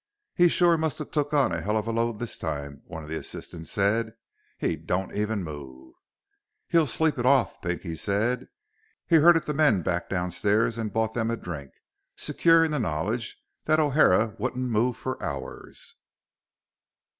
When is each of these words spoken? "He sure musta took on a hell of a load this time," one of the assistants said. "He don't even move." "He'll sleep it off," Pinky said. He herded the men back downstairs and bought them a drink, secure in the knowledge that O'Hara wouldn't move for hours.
"He 0.33 0.47
sure 0.47 0.79
musta 0.79 1.05
took 1.05 1.31
on 1.31 1.51
a 1.51 1.61
hell 1.61 1.77
of 1.77 1.85
a 1.85 1.91
load 1.91 2.17
this 2.17 2.35
time," 2.35 2.81
one 2.87 3.03
of 3.03 3.09
the 3.09 3.17
assistants 3.17 3.69
said. 3.71 4.13
"He 4.57 4.75
don't 4.75 5.13
even 5.15 5.43
move." 5.43 5.93
"He'll 6.69 6.87
sleep 6.87 7.19
it 7.19 7.25
off," 7.27 7.61
Pinky 7.61 7.95
said. 7.95 8.47
He 9.05 9.17
herded 9.17 9.43
the 9.43 9.53
men 9.53 9.83
back 9.83 10.09
downstairs 10.09 10.79
and 10.79 10.91
bought 10.91 11.13
them 11.13 11.29
a 11.29 11.37
drink, 11.37 11.69
secure 12.15 12.65
in 12.65 12.71
the 12.71 12.79
knowledge 12.79 13.37
that 13.65 13.79
O'Hara 13.79 14.33
wouldn't 14.39 14.71
move 14.71 14.97
for 14.97 15.21
hours. 15.21 15.93